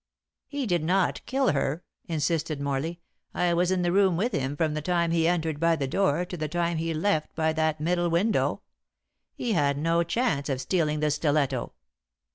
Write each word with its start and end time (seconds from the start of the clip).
"He 0.47 0.65
did 0.65 0.83
not 0.83 1.23
kill 1.27 1.49
her," 1.51 1.83
insisted 2.07 2.59
Morley. 2.59 3.01
"I 3.35 3.53
was 3.53 3.69
in 3.69 3.83
the 3.83 3.91
room 3.91 4.17
with 4.17 4.31
him 4.31 4.57
from 4.57 4.73
the 4.73 4.81
time 4.81 5.11
he 5.11 5.27
entered 5.27 5.59
by 5.59 5.75
the 5.75 5.87
door 5.87 6.25
to 6.25 6.35
the 6.35 6.47
time 6.47 6.77
he 6.77 6.91
left 6.91 7.35
by 7.35 7.53
that 7.53 7.79
middle 7.79 8.09
window. 8.09 8.63
He 9.35 9.53
had 9.53 9.77
no 9.77 10.01
chance 10.01 10.49
of 10.49 10.59
stealing 10.59 11.01
the 11.01 11.11
stiletto. 11.11 11.73